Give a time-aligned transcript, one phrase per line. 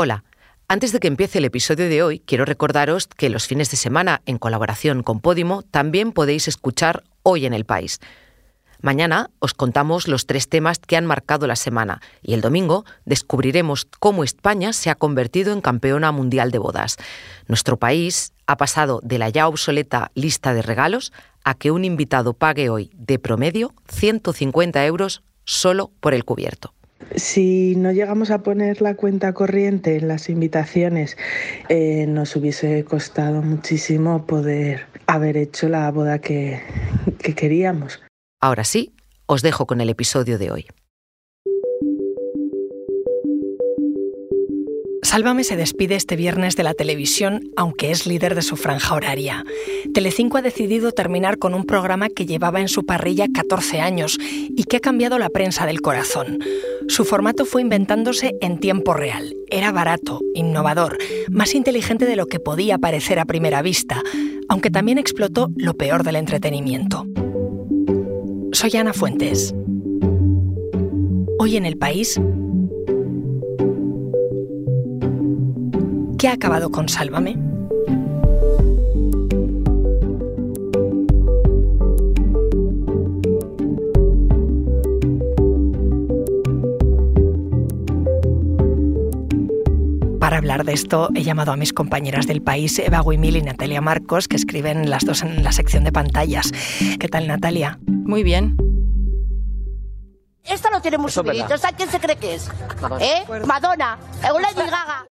[0.00, 0.22] Hola.
[0.68, 4.22] Antes de que empiece el episodio de hoy, quiero recordaros que los fines de semana,
[4.26, 7.98] en colaboración con Podimo, también podéis escuchar Hoy en el País.
[8.80, 13.88] Mañana os contamos los tres temas que han marcado la semana y el domingo descubriremos
[13.98, 16.96] cómo España se ha convertido en campeona mundial de bodas.
[17.48, 21.12] Nuestro país ha pasado de la ya obsoleta lista de regalos
[21.42, 26.72] a que un invitado pague hoy de promedio 150 euros solo por el cubierto.
[27.14, 31.16] Si no llegamos a poner la cuenta corriente en las invitaciones,
[31.68, 36.60] eh, nos hubiese costado muchísimo poder haber hecho la boda que,
[37.18, 38.02] que queríamos.
[38.40, 38.94] Ahora sí,
[39.26, 40.66] os dejo con el episodio de hoy.
[45.08, 49.42] Sálvame se despide este viernes de la televisión, aunque es líder de su franja horaria.
[49.94, 54.64] Telecinco ha decidido terminar con un programa que llevaba en su parrilla 14 años y
[54.64, 56.40] que ha cambiado la prensa del corazón.
[56.88, 59.34] Su formato fue inventándose en tiempo real.
[59.48, 60.98] Era barato, innovador,
[61.30, 64.02] más inteligente de lo que podía parecer a primera vista,
[64.46, 67.06] aunque también explotó lo peor del entretenimiento.
[68.52, 69.54] Soy Ana Fuentes.
[71.38, 72.20] Hoy en el país
[76.18, 77.36] ¿Qué ha acabado con Sálvame?
[90.18, 93.80] Para hablar de esto he llamado a mis compañeras del país, Eva Guimil y Natalia
[93.80, 96.50] Marcos, que escriben las dos en la sección de pantallas.
[96.98, 97.78] ¿Qué tal, Natalia?
[97.86, 98.56] Muy bien.
[100.42, 101.54] Esta lo tiene subidito.
[101.54, 102.50] ¿Esta quién se cree que es?
[103.00, 103.22] ¿Eh?
[103.46, 103.98] Madonna.
[104.20, 105.06] Lady Gaga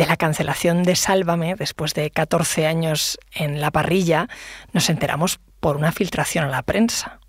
[0.00, 4.28] de la cancelación de Sálvame después de 14 años en la parrilla,
[4.72, 7.20] nos enteramos por una filtración a la prensa.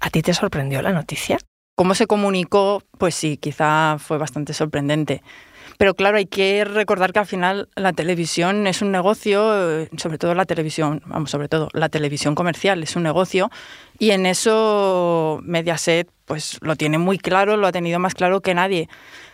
[0.00, 1.38] ¿A ti te sorprendió la noticia?
[1.74, 2.80] ¿Cómo se comunicó?
[2.96, 5.20] Pues sí, quizá fue bastante sorprendente.
[5.78, 10.18] Pero claro, hay que recordar que al final la televisión es un negocio, eh, sobre
[10.18, 13.50] todo la televisión, vamos, sobre todo la televisión comercial es un negocio
[13.98, 18.54] y en eso Mediaset pues lo tiene muy claro, lo ha tenido más claro que
[18.54, 18.88] nadie.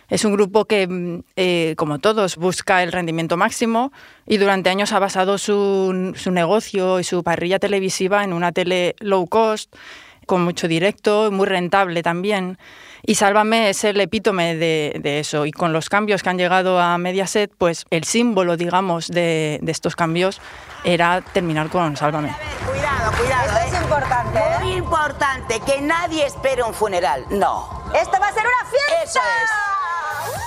[0.09, 3.91] Es un grupo que, mm, eh, como todos, busca el rendimiento máximo
[4.25, 9.27] y durante años ha basado su, negocio y su parrilla televisiva en una tele low
[9.27, 9.75] cost,
[10.25, 12.57] con mucho directo, muy rentable también.
[13.03, 15.45] Y Sálvame es el epítome de, eso.
[15.45, 19.95] Y con los cambios que han llegado a Mediaset, pues el símbolo, digamos, de, estos
[19.95, 20.41] cambios
[20.83, 22.35] era terminar con Sálvame.
[22.65, 23.59] cuidado, cuidado.
[23.59, 24.39] Esto es importante.
[24.61, 27.25] Muy importante, que nadie espere un funeral.
[27.29, 27.83] No.
[27.99, 29.03] Esto va a ser una fiesta.
[29.03, 29.68] Eso es.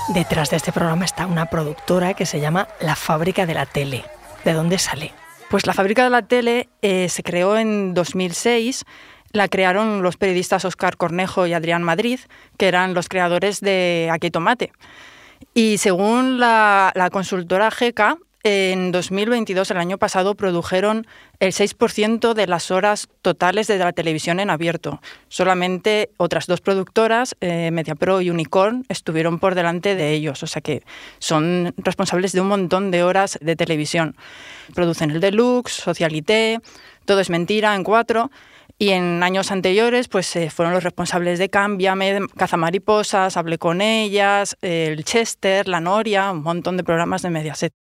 [0.08, 4.04] Detrás de este programa está una productora que se llama La Fábrica de la Tele.
[4.44, 5.12] ¿De dónde sale?
[5.48, 8.84] Pues la Fábrica de la Tele eh, se creó en 2006.
[9.32, 12.20] La crearon los periodistas Oscar Cornejo y Adrián Madrid,
[12.58, 14.72] que eran los creadores de Aquí Tomate.
[15.54, 21.06] Y según la, la consultora GECA, en 2022, el año pasado, produjeron
[21.38, 25.00] el 6% de las horas totales de la televisión en abierto.
[25.28, 30.42] Solamente otras dos productoras, eh, MediaPro y Unicorn, estuvieron por delante de ellos.
[30.42, 30.82] O sea que
[31.20, 34.16] son responsables de un montón de horas de televisión.
[34.74, 36.58] Producen el Deluxe, Socialité,
[37.04, 38.32] Todo es Mentira en cuatro.
[38.76, 44.56] Y en años anteriores, pues eh, fueron los responsables de Cámbiame, Cazamariposas, Hablé con ellas,
[44.62, 47.81] el Chester, La Noria, un montón de programas de Mediaset.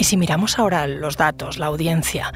[0.00, 2.32] Y si miramos ahora los datos, la audiencia,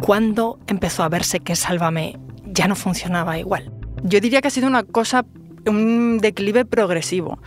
[0.00, 3.70] ¿cuándo empezó a verse que Sálvame ya no funcionaba igual?
[4.02, 5.24] Yo diría que ha sido una cosa,
[5.66, 7.38] un declive progresivo.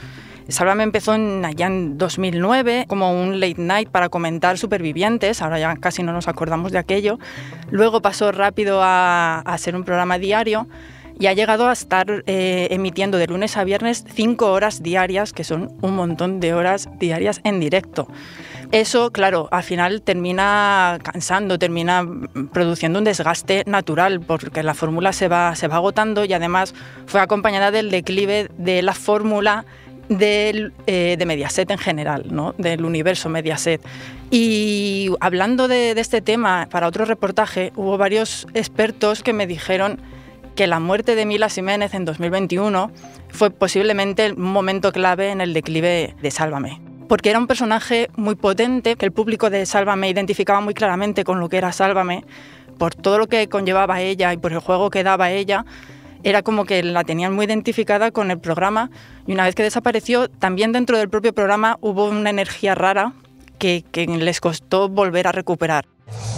[0.48, 5.76] Sálvame empezó en, allá en 2009 como un late night para comentar supervivientes, ahora ya
[5.76, 7.20] casi no nos acordamos de aquello.
[7.70, 10.70] Luego pasó rápido a, a ser un programa diario
[11.20, 15.44] y ha llegado a estar eh, emitiendo de lunes a viernes cinco horas diarias, que
[15.44, 18.08] son un montón de horas diarias en directo.
[18.72, 22.06] Eso, claro, al final termina cansando, termina
[22.52, 26.74] produciendo un desgaste natural, porque la fórmula se va, se va agotando y además
[27.06, 29.66] fue acompañada del declive de la fórmula
[30.10, 32.54] del, eh, de Mediaset en general, ¿no?
[32.58, 33.82] del universo Mediaset.
[34.32, 40.02] Y hablando de, de este tema, para otro reportaje, hubo varios expertos que me dijeron
[40.56, 42.92] que la muerte de Mila Jiménez en 2021
[43.30, 46.93] fue posiblemente un momento clave en el declive de Sálvame.
[47.14, 51.40] Porque era un personaje muy potente, que el público de Sálvame identificaba muy claramente con
[51.40, 52.26] lo que era Sálvame,
[52.80, 55.64] por todo lo que conllevaba ella y por el juego que daba ella,
[56.24, 58.90] era como que la tenían muy identificada con el programa
[59.28, 63.14] y una vez que desapareció, también dentro del propio programa hubo una energía rara
[63.60, 65.86] que, que les costó volver a recuperar.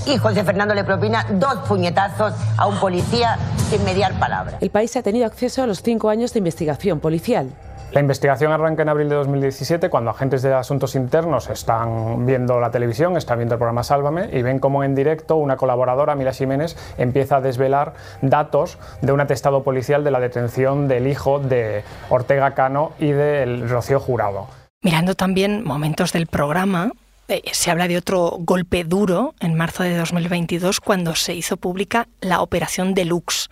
[0.06, 3.40] Y José Fernando le propina dos puñetazos a un policía
[3.70, 4.58] sin mediar palabra.
[4.60, 7.54] El país ha tenido acceso a los cinco años de investigación policial.
[7.96, 12.70] La investigación arranca en abril de 2017 cuando agentes de asuntos internos están viendo la
[12.70, 16.76] televisión, están viendo el programa Sálvame y ven cómo en directo una colaboradora, Mila Jiménez,
[16.98, 22.54] empieza a desvelar datos de un atestado policial de la detención del hijo de Ortega
[22.54, 24.50] Cano y del Rocío Jurado.
[24.82, 26.92] Mirando también momentos del programa,
[27.30, 32.10] eh, se habla de otro golpe duro en marzo de 2022 cuando se hizo pública
[32.20, 33.50] la Operación Deluxe.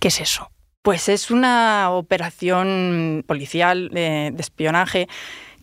[0.00, 0.50] ¿Qué es eso?
[0.84, 5.08] Pues es una operación policial de, espionaje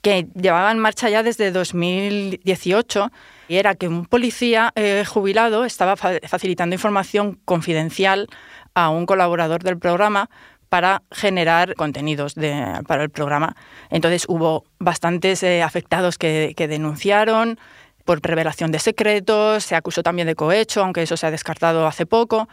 [0.01, 3.11] que llevaba en marcha ya desde 2018
[3.47, 8.29] y era que un policía eh, jubilado estaba facilitando información confidencial
[8.73, 10.31] a un colaborador del programa
[10.69, 12.33] para generar contenidos
[12.87, 13.55] para el programa.
[13.91, 17.59] Entonces hubo bastantes eh, afectados que, que denunciaron
[18.05, 22.07] por revelación de secretos, se acusó también de cohecho, aunque eso se ha descartado hace
[22.07, 22.49] poco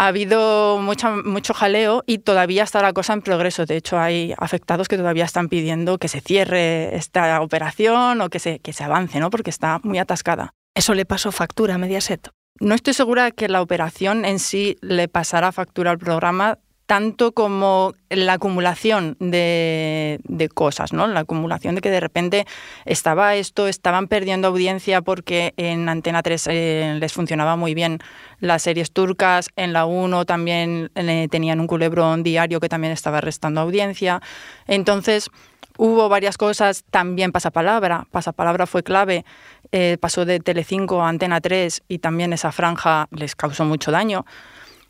[0.00, 3.66] ha habido mucha, mucho jaleo y todavía está la cosa en progreso.
[3.66, 8.38] De hecho, hay afectados que todavía están pidiendo que se cierre esta operación o que
[8.38, 9.28] se, que se avance, ¿no?
[9.28, 10.54] porque está muy atascada.
[10.74, 12.30] ¿Eso le pasó factura a Mediaset?
[12.60, 16.58] No estoy segura que la operación en sí le pasara factura al programa
[16.90, 20.18] tanto como la acumulación de,
[20.54, 21.06] cosas, ¿no?
[21.06, 22.48] La acumulación de que de repente
[22.84, 28.00] estaba esto, estaban perdiendo audiencia porque en Antena 3 eh, les funcionaba muy bien
[28.40, 30.90] las series turcas, en la 1 también
[31.30, 34.20] tenían un culebrón diario que también estaba restando audiencia.
[34.66, 35.30] Entonces,
[35.78, 39.24] hubo varias cosas, también Pasapalabra, Pasapalabra fue clave,
[39.70, 44.24] eh, pasó de Telecinco a Antena 3 y también esa franja les causó mucho daño.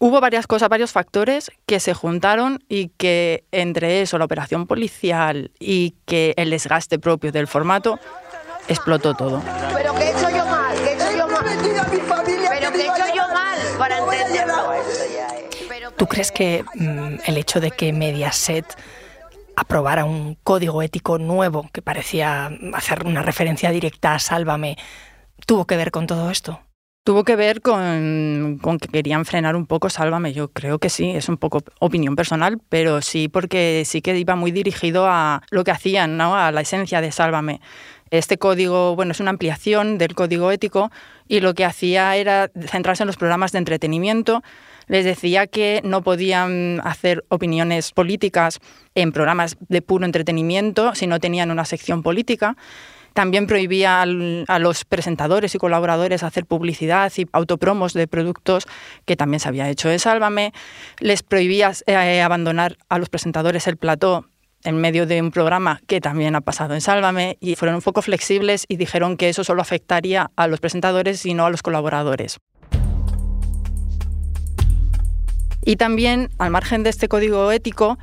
[0.02, 5.50] Hubo varias cosas, varios factores que se juntaron y que entre eso, la operación policial
[5.60, 8.00] y que el desgaste propio del formato,
[8.66, 9.42] explotó todo.
[9.74, 11.44] Pero que he hecho yo mal, que he hecho yo mal.
[12.48, 14.72] Pero que he hecho yo mal para entenderlo.
[15.98, 18.64] ¿Tú crees que mm, el hecho de que Mediaset
[19.54, 24.78] aprobara un código ético nuevo que parecía hacer una referencia directa a Sálvame
[25.44, 26.58] tuvo que ver con todo esto?
[27.02, 30.34] Tuvo que ver con, que querían frenar un poco Sálvame.
[30.34, 34.36] Yo creo que sí, es un poco opinión personal, pero sí porque sí que iba
[34.36, 37.62] muy dirigido a lo que hacían, a la esencia de Sálvame.
[38.10, 40.90] Este código, bueno, es una ampliación del código ético
[41.26, 44.42] y lo que hacía era centrarse en los programas de entretenimiento.
[44.86, 48.60] Les decía que no podían hacer opiniones políticas
[48.94, 52.56] en programas de puro entretenimiento si no tenían una sección política
[53.12, 58.66] también prohibía a los presentadores y colaboradores hacer publicidad y autopromos de productos
[59.04, 60.52] que también se había hecho en Sálvame.
[60.98, 64.26] Les prohibía eh, abandonar a los presentadores el plató
[64.62, 68.02] en medio de un programa que también ha pasado en Sálvame y fueron un poco
[68.02, 72.38] flexibles y dijeron que eso solo afectaría a los presentadores y no a los colaboradores.
[75.62, 77.98] Y también, al margen de este código ético,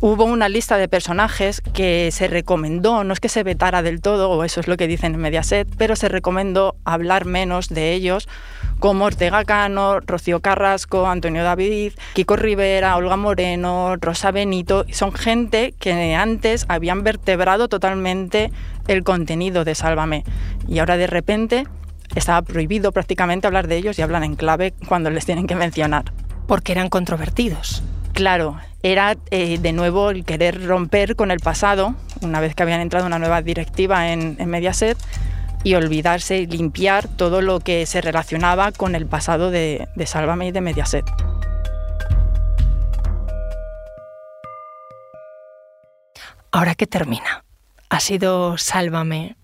[0.00, 4.30] hubo una lista de personajes que se recomendó, no es que se vetara del todo,
[4.30, 8.28] o eso es lo que dicen en Mediaset, pero se recomendó hablar menos de ellos,
[8.78, 14.84] como Ortega Cano, Rocío Carrasco, Antonio David, Kiko Rivera, Olga Moreno, Rosa Benito.
[14.92, 18.52] Son gente que antes habían vertebrado totalmente
[18.86, 20.24] el contenido de Sálvame.
[20.68, 21.66] Y ahora de repente
[22.14, 26.12] estaba prohibido prácticamente hablar de ellos y hablan en clave cuando les tienen que mencionar.
[26.46, 27.82] Porque eran controvertidos.
[28.18, 32.80] Claro, era eh, de nuevo el querer romper con el pasado, una vez que habían
[32.80, 34.98] entrado una nueva directiva en, Mediaset,
[35.62, 40.48] y olvidarse y limpiar todo lo que se relacionaba con el pasado de, de Sálvame
[40.48, 41.04] y de Mediaset.
[46.50, 47.44] Ahora que termina,
[47.88, 49.36] ha sido Sálvame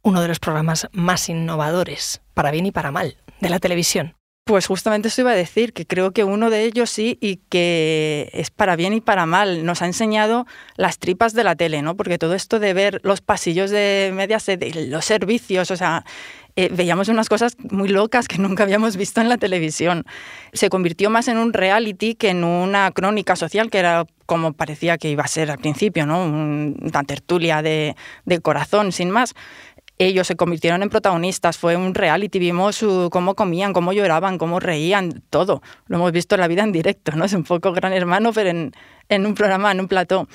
[0.00, 4.14] uno de los programas más innovadores, para bien y para mal, de la televisión.
[4.44, 8.28] Pues justamente eso iba a decir, que creo que uno de ellos sí y que
[8.34, 9.64] es para bien y para mal.
[9.64, 10.46] Nos ha enseñado
[10.76, 11.96] las tripas de la tele, ¿no?
[11.96, 16.04] Porque todo esto de ver los pasillos de Mediaset, los servicios, o sea,
[16.56, 20.04] eh, veíamos unas cosas muy locas que nunca habíamos visto en la televisión.
[20.52, 24.98] Se convirtió más en un reality que en una crónica social, que era como parecía
[24.98, 26.22] que iba a ser al principio, ¿no?
[26.22, 27.94] Una tertulia de
[28.42, 29.34] corazón, sin más
[29.98, 35.22] ellos se convirtieron en protagonistas, fue un reality, vimos cómo comían, cómo lloraban, cómo reían,
[35.30, 35.62] todo.
[35.86, 37.24] Lo hemos visto en la vida en directo, ¿no?
[37.24, 38.72] Es un poco gran hermano, pero en,
[39.08, 40.28] en un programa, en un plató.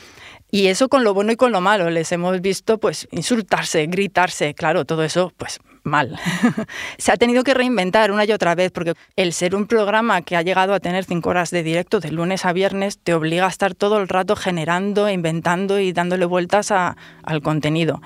[0.51, 1.89] Y eso con lo bueno y con lo malo.
[1.89, 6.18] Les hemos visto pues insultarse, gritarse, claro, todo eso pues mal.
[6.98, 10.36] Se ha tenido que reinventar una y otra vez porque el ser un programa que
[10.36, 13.50] ha llegado a tener cinco horas de directo de lunes a viernes te obliga a
[13.50, 18.01] estar todo el rato generando, inventando y dándole vueltas a, al contenido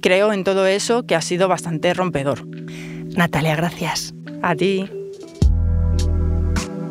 [0.00, 2.46] creo en todo eso que ha sido bastante rompedor.
[3.16, 4.14] Natalia, gracias.
[4.42, 4.90] A ti.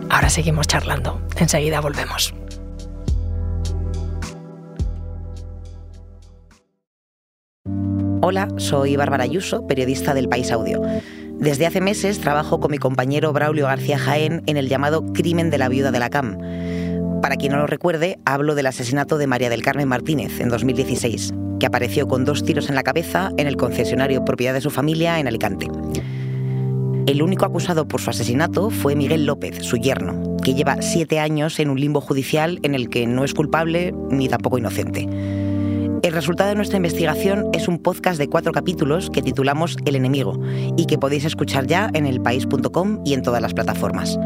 [0.09, 1.21] Ahora seguimos charlando.
[1.37, 2.33] Enseguida volvemos.
[8.21, 10.81] Hola, soy Bárbara Ayuso, periodista del País Audio.
[11.37, 15.57] Desde hace meses trabajo con mi compañero Braulio García Jaén en el llamado Crimen de
[15.57, 16.39] la Viuda de la CAM.
[17.21, 21.33] Para quien no lo recuerde, hablo del asesinato de María del Carmen Martínez en 2016,
[21.59, 25.19] que apareció con dos tiros en la cabeza en el concesionario propiedad de su familia
[25.19, 25.67] en Alicante.
[27.07, 31.59] El único acusado por su asesinato fue Miguel López, su yerno, que lleva siete años
[31.59, 35.07] en un limbo judicial en el que no es culpable ni tampoco inocente.
[36.01, 40.39] El resultado de nuestra investigación es un podcast de cuatro capítulos que titulamos El enemigo
[40.77, 44.17] y que podéis escuchar ya en elpaís.com y en todas las plataformas.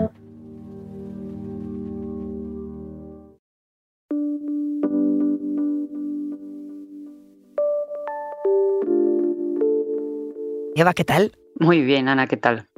[10.80, 11.34] Eva, ¿qué tal?
[11.60, 12.70] Muy bien, Ana, ¿qué tal?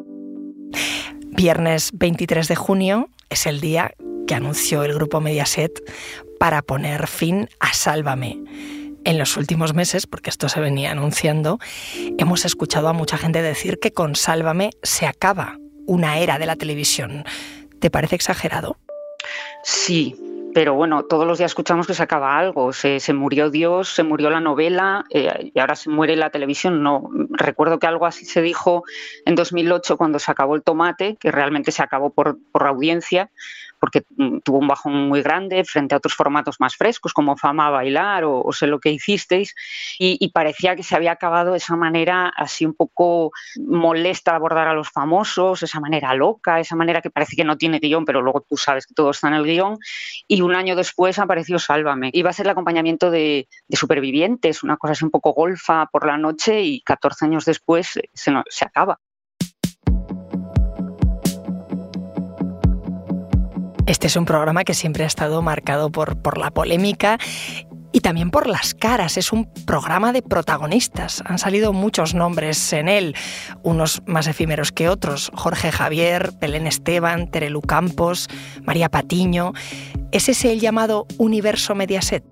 [1.28, 3.94] Viernes 23 de junio es el día
[4.26, 5.72] que anunció el grupo Mediaset
[6.40, 8.40] para poner fin a Sálvame.
[9.04, 11.60] En los últimos meses, porque esto se venía anunciando,
[12.18, 16.56] hemos escuchado a mucha gente decir que con Sálvame se acaba una era de la
[16.56, 17.24] televisión.
[17.80, 18.78] ¿Te parece exagerado?
[19.64, 20.16] Sí,
[20.54, 22.74] pero bueno, todos los días escuchamos que se acaba algo.
[22.74, 26.84] Se, murió Dios, se murió la novela eh, y ahora se muere la televisión.
[26.84, 28.84] No, recuerdo que algo así se dijo
[29.26, 33.32] en 2008 cuando se acabó el tomate, que realmente se acabó por, por audiencia,
[33.82, 37.70] porque mm, tuvo un bajón muy grande frente a otros formatos más frescos como Fama
[37.72, 39.56] Bailar o, Sé lo que hicisteis
[39.98, 44.68] y, parecía que se había acabado de esa manera así un poco molesta de abordar
[44.68, 48.22] a los famosos, esa manera loca, esa manera que parece que no tiene guion, pero
[48.22, 49.80] luego tú sabes que todo está en el guion
[50.28, 52.12] y un año después apareció Sálvame.
[52.14, 56.18] Iba a ser el acompañamiento de, Supervivientes, una cosa así un poco golfa por la
[56.18, 59.00] noche y 14 años después se acaba.
[63.88, 67.18] Este es un programa que siempre ha estado marcado por, por la polémica
[67.92, 69.18] y también por las caras.
[69.18, 71.24] Es un programa de protagonistas.
[71.26, 73.16] Han salido muchos nombres en él,
[73.64, 75.32] unos más efímeros que otros.
[75.36, 78.28] Jorge Javier, Belén Esteban, Terelu Campos,
[78.64, 79.54] María Patiño.
[80.12, 82.24] ¿Es ese el llamado universo Mediaset?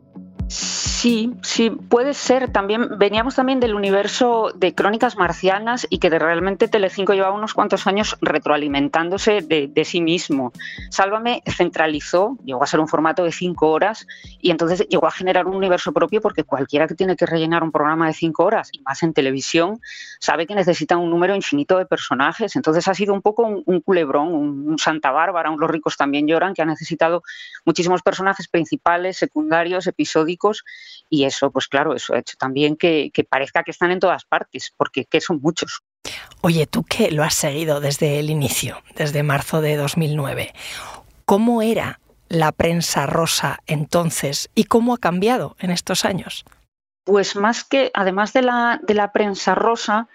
[0.50, 2.52] Sí, sí, puede ser.
[2.52, 7.54] También veníamos también del universo de Crónicas Marcianas y que de realmente Telecinco llevaba unos
[7.54, 10.52] cuantos años retroalimentándose de, sí mismo.
[10.90, 14.08] Sálvame centralizó, llegó a ser un formato de cinco horas
[14.42, 17.72] y entonces llegó a generar un universo propio porque cualquiera que tiene que rellenar un
[17.72, 19.80] programa de cinco horas y más en televisión
[20.20, 22.56] sabe que necesita un número infinito de personajes.
[22.56, 26.64] Entonces ha sido un poco un, culebrón, un, Santa Bárbara, Los ricos también lloran, que
[26.64, 27.22] ha necesitado
[27.66, 30.39] muchísimos personajes principales, secundarios, episódicos
[31.10, 34.74] y eso, pues claro, eso ha hecho también que, parezca que están en todas partes,
[34.76, 35.82] porque que son muchos.
[36.42, 40.54] Oye, tú que lo has seguido desde el inicio, desde marzo de 2009,
[41.26, 46.46] ¿cómo era la prensa rosa entonces y cómo ha cambiado en estos años?
[47.04, 50.08] Pues más que, además de la, de la prensa rosa,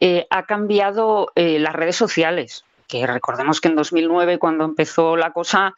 [0.00, 5.32] eh, ha cambiado eh, las redes sociales, que recordemos que en 2009, cuando empezó la
[5.32, 5.74] cosa,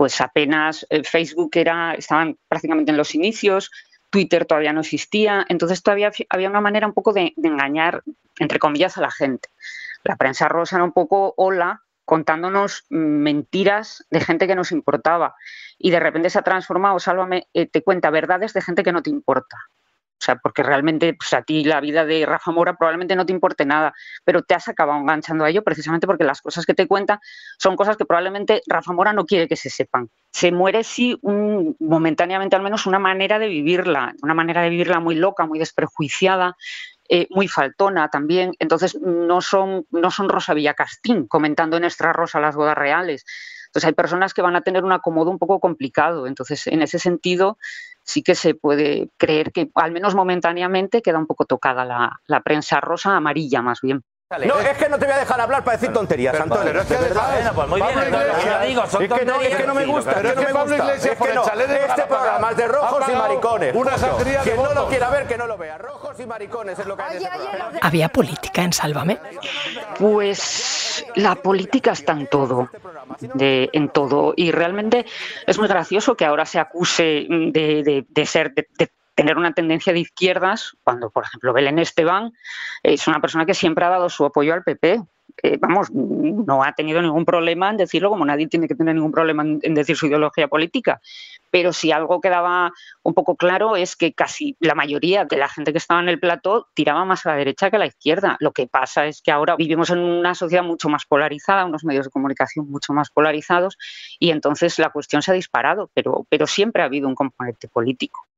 [0.00, 3.70] pues apenas eh, Facebook era, estaban prácticamente en los inicios,
[4.08, 8.02] Twitter todavía no existía, entonces todavía había una manera un poco de, engañar,
[8.38, 9.50] entre comillas, a la gente.
[10.02, 15.34] La prensa rosa era un poco hola, contándonos mentiras de gente que nos importaba.
[15.76, 19.02] Y de repente se ha transformado, sálvame, eh, te cuenta verdades de gente que no
[19.02, 19.58] te importa.
[20.20, 23.32] O sea, porque realmente pues, a ti la vida de Rafa Mora probablemente no te
[23.32, 26.86] importe nada, pero te has acabado enganchando a ello precisamente porque las cosas que te
[26.86, 27.20] cuenta
[27.58, 30.10] son cosas que probablemente Rafa Mora no quiere que se sepan.
[30.30, 35.00] Se muere sí un, momentáneamente al menos una manera de vivirla, una manera de vivirla
[35.00, 36.54] muy loca, muy desprejuiciada,
[37.08, 38.52] eh, muy faltona también.
[38.58, 43.24] Entonces no son, no son Rosa Villacastín comentando en Extra Rosa las bodas reales.
[43.70, 46.26] Entonces hay personas que van a tener un acomodo un poco complicado.
[46.26, 47.56] Entonces, en ese sentido,
[48.10, 52.40] sí que se puede creer que, al menos momentáneamente, queda un poco tocada la, la
[52.42, 54.02] prensa rosa, amarilla más bien.
[54.30, 56.64] No, es que no te voy a dejar hablar para decir tonterías, Antonio.
[56.64, 59.66] Pero es que bueno, pues muy bien, Iglesias, digo, son es que no, es que
[59.66, 60.94] no me gusta, pero es que, no me gusta.
[60.94, 63.74] Es que no, este programa es de rojos y maricones.
[63.74, 65.78] Una sangría Quien no lo quiera ver, que no lo vea.
[65.78, 67.78] Rojos y maricones es lo que hay en este programa.
[67.82, 69.18] ¿Había política en Sálvame?
[69.98, 72.70] Pues la política está en todo,
[73.34, 74.32] de, en todo.
[74.36, 75.06] Y realmente
[75.44, 79.92] es muy gracioso que ahora se acuse de, de, de ser, de, tener una tendencia
[79.92, 82.32] de izquierdas, cuando, por ejemplo, Belén Esteban
[82.82, 85.02] es una persona que siempre ha dado su apoyo al PP.
[85.42, 89.12] Eh, vamos, no ha tenido ningún problema en decirlo, como nadie tiene que tener ningún
[89.12, 91.02] problema en decir su ideología política.
[91.50, 92.72] pero si algo quedaba
[93.02, 96.18] un poco claro es que casi la mayoría de la gente que estaba en el
[96.18, 98.36] plató tiraba más a la derecha que a la izquierda.
[98.40, 102.06] Lo que pasa es que ahora vivimos en una sociedad mucho más polarizada, unos medios
[102.06, 103.76] de comunicación mucho más polarizados
[104.18, 108.29] y entonces la cuestión se ha disparado, pero siempre ha habido un componente político.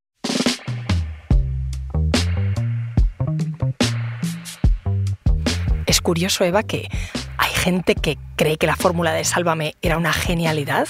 [6.03, 6.89] Curioso, Eva, que
[7.37, 10.87] hay gente que cree que la fórmula de Sálvame era una genialidad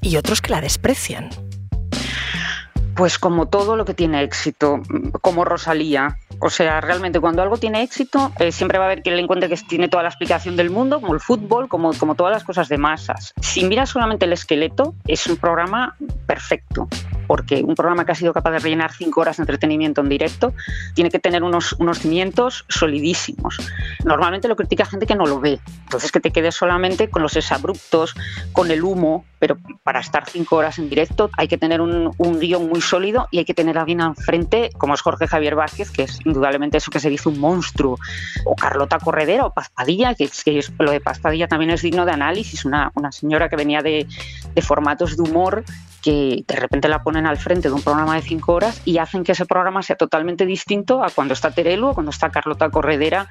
[0.00, 1.28] y otros que la desprecian.
[2.96, 4.80] Pues como todo lo que tiene éxito,
[5.20, 9.16] como Rosalía, o sea, realmente cuando algo tiene éxito, eh, siempre va a haber quien
[9.16, 12.32] le encuentre que tiene toda la explicación del mundo, como el fútbol, como, como todas
[12.32, 13.34] las cosas de masas.
[13.40, 16.88] Si miras solamente el esqueleto, es un programa perfecto,
[17.26, 20.54] porque un programa que ha sido capaz de rellenar cinco horas de entretenimiento en directo
[20.94, 23.58] tiene que tener unos, cimientos solidísimos.
[24.04, 27.36] Normalmente lo critica gente que no lo ve, entonces que te quedes solamente con los
[27.36, 28.14] exabruptos,
[28.52, 32.38] con el humo, pero para estar cinco horas en directo hay que tener un, un
[32.38, 35.90] guion muy sólido y hay que tener a alguien enfrente, como es Jorge Javier Vázquez,
[35.90, 37.98] que es indudablemente eso que se dice un monstruo,
[38.44, 42.04] o Carlota Corredera o Paz Padilla, que, que lo de Paz Padilla también es digno
[42.04, 44.06] de análisis, una, una señora que venía de
[44.62, 45.64] formatos de humor
[46.04, 49.24] que de repente la ponen al frente de un programa de cinco horas y hacen
[49.24, 53.26] que ese programa sea totalmente distinto a cuando está Terelu o cuando está Carlota Corredera.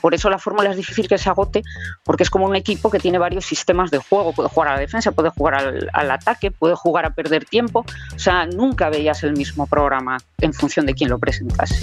[0.00, 1.62] Por eso la fórmula es difícil que se agote,
[2.02, 4.32] porque es como un equipo que tiene varios sistemas de juego.
[4.32, 7.84] Puede jugar a la defensa, puede jugar al, ataque, puede jugar a perder tiempo.
[8.14, 11.76] O sea, nunca veías el mismo programa en función de quién lo presentase.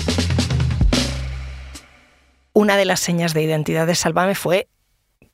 [2.53, 4.67] Una de las señas de identidad de Sálvame fue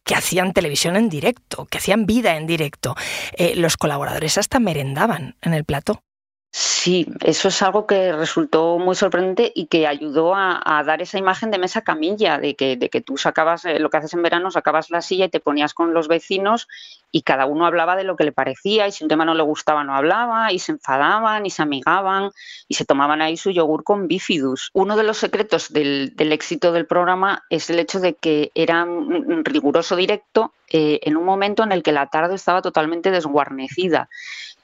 [0.08, 2.96] que hacían televisión en directo, que hacían vida en directo.
[3.34, 6.02] Eh, los colaboradores hasta merendaban en el plato.
[6.52, 11.52] Sí, eso es algo que resultó muy sorprendente y que ayudó a, dar esa imagen
[11.52, 14.50] de mesa camilla, de que, de que tú sacabas eh, lo que haces en verano,
[14.50, 16.68] sacabas la silla y te ponías con los vecinos
[17.12, 19.44] y cada uno hablaba de lo que le parecía y si un tema no le
[19.44, 22.32] gustaba no hablaba y se enfadaban y se amigaban
[22.68, 24.70] y se tomaban ahí su yogur con bifidus.
[24.74, 29.44] Uno de los secretos del, éxito del programa es el hecho de que era un
[29.44, 34.10] riguroso directo eh, en un momento en el que la tarde estaba totalmente desguarnecida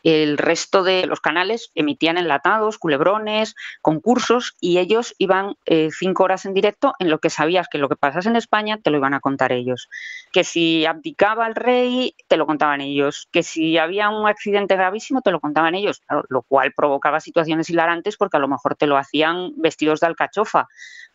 [0.04, 6.46] el resto de los canales emitían enlatados, culebrones, concursos y ellos iban eh, cinco horas
[6.46, 9.14] en directo en lo que sabías que lo que pasase en España te lo iban
[9.14, 9.90] a contar ellos.
[10.34, 13.30] Que si abdicaba el rey, te lo contaban ellos.
[13.32, 16.02] Que si había un accidente gravísimo, te lo contaban ellos.
[16.28, 20.68] lo cual provocaba situaciones hilarantes porque a lo mejor te lo hacían vestidos de alcachofa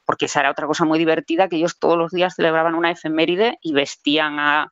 [0.08, 3.58] porque esa era otra cosa muy divertida, que ellos todos los días celebraban una efeméride
[3.60, 4.70] y vestían al,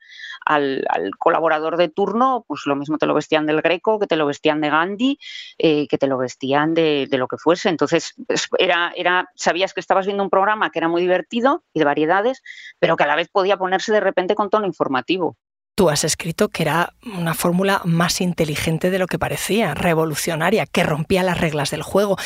[1.19, 4.63] colaborador de turno, pues lo mismo te lo vestían del Greco, que te lo vestían
[4.63, 5.19] de Gandhi,
[5.59, 7.69] eh, que te lo vestían de, lo que fuese.
[7.69, 8.15] Entonces,
[8.59, 12.43] era, era, sabías que estabas viendo un programa que era muy divertido y de variedades,
[12.79, 15.37] pero que a la vez podía ponerse de repente con tono informativo.
[15.75, 20.83] Tú has escrito que era una fórmula más inteligente de lo que parecía, revolucionaria, que
[20.83, 22.17] rompía las reglas del juego.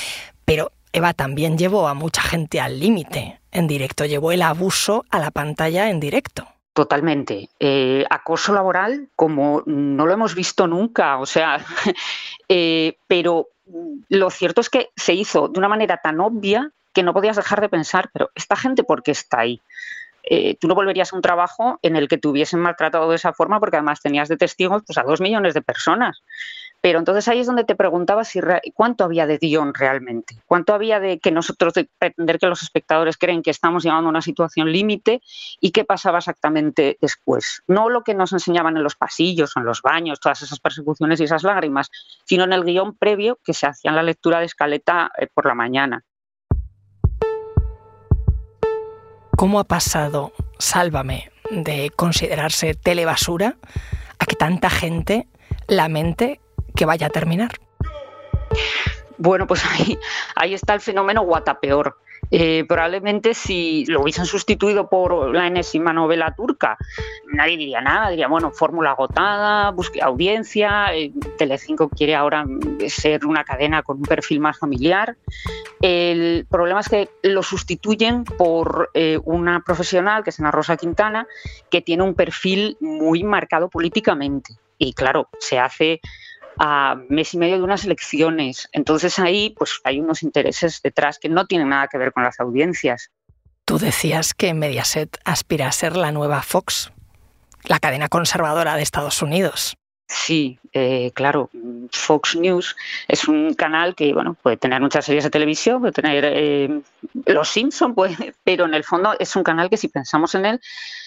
[0.44, 3.40] Pero Eva también llevó a mucha gente al límite.
[3.52, 6.46] En directo llevó el abuso a la pantalla en directo.
[6.72, 7.48] Totalmente.
[7.58, 11.18] Eh, acoso laboral como no lo hemos visto nunca.
[11.18, 11.64] O sea,
[12.48, 13.48] eh, pero
[14.08, 17.60] lo cierto es que se hizo de una manera tan obvia que no podías dejar
[17.60, 19.60] de pensar, pero esta gente, ¿por qué está ahí?
[20.22, 23.32] Eh, tú no volverías a un trabajo en el que te hubiesen maltratado de esa
[23.32, 26.22] forma porque además tenías de testigos pues, a dos millones de personas.
[26.80, 28.40] Pero entonces ahí es donde te preguntaba si
[28.74, 33.18] cuánto había de guion realmente, cuánto había de que nosotros de pretender que los espectadores
[33.18, 35.20] creen que estamos llegando a una situación límite
[35.60, 37.62] y qué pasaba exactamente después.
[37.66, 41.24] No lo que nos enseñaban en los pasillos, en los baños, todas esas persecuciones y
[41.24, 41.90] esas lágrimas,
[42.24, 45.46] sino en el guion previo que se hacía en la lectura de escaleta eh, por
[45.46, 46.04] la mañana.
[49.36, 53.56] ¿Cómo ha pasado Sálvame de considerarse telebasura
[54.18, 55.28] a que tanta gente
[55.66, 56.40] lamente
[56.80, 57.50] que vaya a terminar.
[59.18, 59.98] Bueno, pues ahí,
[60.34, 61.98] ahí está el fenómeno guatapeor.
[62.30, 66.78] Eh, probablemente si lo hubiesen sustituido por la enésima novela turca,
[67.34, 72.46] nadie diría nada, diría, bueno, fórmula agotada, busque audiencia, eh, Telecinco quiere ahora
[72.88, 75.18] ser una cadena con un perfil más familiar.
[75.82, 81.26] El problema es que lo sustituyen por eh, una profesional, que es Ana Rosa Quintana,
[81.70, 84.54] que tiene un perfil muy marcado políticamente.
[84.78, 86.00] Y claro, se hace
[86.62, 88.68] a mes y medio de unas elecciones.
[88.72, 92.38] Entonces ahí pues hay unos intereses detrás que no tienen nada que ver con las
[92.38, 93.10] audiencias.
[93.64, 96.92] Tú decías que Mediaset aspira a ser la nueva Fox,
[97.64, 99.78] la cadena conservadora de Estados Unidos.
[100.06, 101.48] Sí, eh, claro.
[101.92, 102.76] Fox News
[103.08, 106.82] es un canal que bueno puede tener muchas series de televisión, puede tener eh,
[107.26, 107.94] Los Simpson,
[108.44, 110.60] pero en el fondo es un canal que si pensamos en él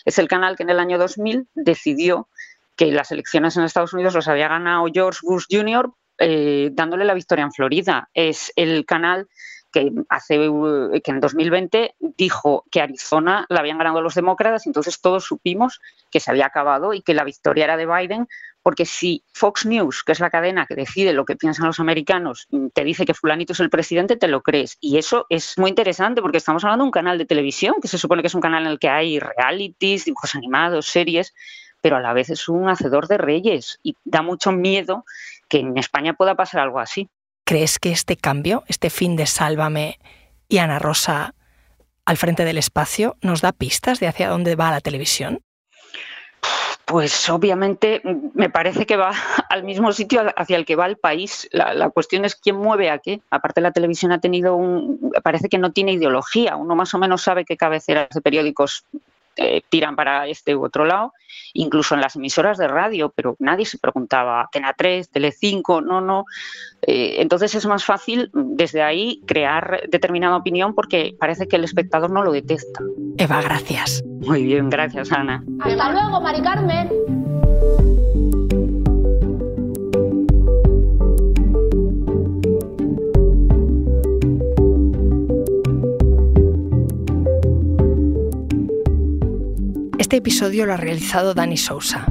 [0.06, 2.28] es el canal que en el año 2000 decidió
[2.76, 7.14] que las elecciones en Estados Unidos los había ganado George Bush Jr., eh, dándole la
[7.14, 8.10] victoria en Florida.
[8.14, 9.28] Es el canal
[9.74, 10.36] que, hace,
[11.04, 15.82] que en 2020 dijo que Arizona la habían ganado los demócratas, entonces todos supimos
[16.12, 18.28] que se había acabado y que la victoria era de Biden,
[18.62, 22.48] porque si Fox News, que es la cadena que decide lo que piensan los americanos,
[22.74, 24.78] te dice que fulanito es el presidente, te lo crees.
[24.80, 27.98] Y eso es muy interesante porque estamos hablando de un canal de televisión, que se
[27.98, 31.34] supone que es un canal en el que hay realities, dibujos animados, series,
[31.84, 35.04] pero a la vez es un hacedor de reyes y da mucho miedo
[35.50, 37.10] que en España pueda pasar algo así.
[37.44, 40.00] ¿Crees que este cambio, este fin de Sálvame
[40.48, 41.36] y Ana Rosa
[42.06, 45.42] al frente del espacio, nos da pistas de hacia dónde va la televisión?
[46.86, 48.02] Pues obviamente
[48.34, 49.12] me parece que va
[49.50, 51.50] al mismo sitio hacia el que va el país.
[51.52, 53.20] La, cuestión es quién mueve a qué.
[53.30, 55.12] Aparte la televisión ha tenido un...
[55.22, 56.56] parece que no tiene ideología.
[56.56, 58.86] Uno más o menos sabe qué cabeceras de periódicos
[59.38, 61.14] eh, tiran para este u otro lado,
[61.54, 66.02] incluso en las emisoras de radio, pero nadie se preguntaba, Tena 3, Tele 5, no,
[66.02, 66.26] no.
[66.82, 72.12] Eh, entonces es más fácil desde ahí crear determinada opinión porque parece que el espectador
[72.12, 72.82] no lo detecta.
[73.18, 74.04] Eva, gracias.
[74.06, 75.44] Muy bien, gracias Ana.
[75.60, 77.93] Hasta luego, Mari Carmen.
[90.14, 92.06] Este episodio lo ha realizado Dani Sousa.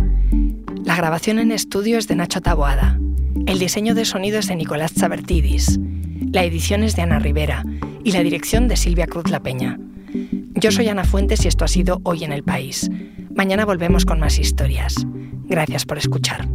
[0.85, 2.99] La grabación en estudio es de Nacho Taboada.
[3.47, 5.79] El diseño de sonido es de Nicolás Chabertidis.
[6.33, 7.63] La edición es de Ana Rivera
[8.03, 9.79] y la dirección de Silvia Cruz La Peña.
[10.57, 12.91] Yo soy Ana Fuentes y esto ha sido Hoy en el País.
[13.37, 14.97] Mañana volvemos con más historias.
[15.45, 16.49] Gracias por escuchar.